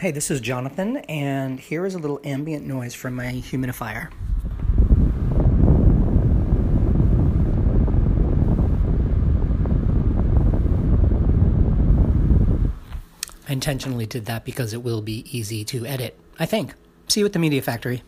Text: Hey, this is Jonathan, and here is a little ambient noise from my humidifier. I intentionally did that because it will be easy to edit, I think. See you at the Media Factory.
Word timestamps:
Hey, 0.00 0.12
this 0.12 0.30
is 0.30 0.40
Jonathan, 0.40 0.98
and 1.08 1.58
here 1.58 1.84
is 1.84 1.96
a 1.96 1.98
little 1.98 2.20
ambient 2.22 2.64
noise 2.64 2.94
from 2.94 3.14
my 3.14 3.32
humidifier. 3.32 4.12
I 13.48 13.52
intentionally 13.52 14.06
did 14.06 14.26
that 14.26 14.44
because 14.44 14.72
it 14.72 14.84
will 14.84 15.02
be 15.02 15.24
easy 15.36 15.64
to 15.64 15.84
edit, 15.84 16.16
I 16.38 16.46
think. 16.46 16.74
See 17.08 17.18
you 17.18 17.26
at 17.26 17.32
the 17.32 17.40
Media 17.40 17.60
Factory. 17.60 18.04